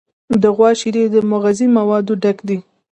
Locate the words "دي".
2.47-2.57